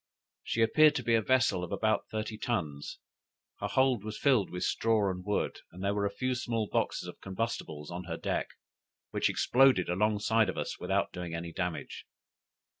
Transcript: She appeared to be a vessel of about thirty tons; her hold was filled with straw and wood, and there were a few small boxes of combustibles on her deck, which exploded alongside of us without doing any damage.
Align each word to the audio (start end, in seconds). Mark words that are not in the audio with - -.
She 0.43 0.63
appeared 0.63 0.95
to 0.95 1.03
be 1.03 1.13
a 1.13 1.21
vessel 1.21 1.63
of 1.63 1.71
about 1.71 2.07
thirty 2.09 2.35
tons; 2.35 2.97
her 3.59 3.67
hold 3.67 4.03
was 4.03 4.17
filled 4.17 4.49
with 4.49 4.63
straw 4.63 5.11
and 5.11 5.23
wood, 5.23 5.59
and 5.71 5.83
there 5.83 5.93
were 5.93 6.07
a 6.07 6.09
few 6.09 6.33
small 6.33 6.67
boxes 6.67 7.07
of 7.07 7.21
combustibles 7.21 7.91
on 7.91 8.05
her 8.05 8.17
deck, 8.17 8.47
which 9.11 9.29
exploded 9.29 9.89
alongside 9.89 10.49
of 10.49 10.57
us 10.57 10.79
without 10.79 11.13
doing 11.13 11.35
any 11.35 11.53
damage. 11.53 12.07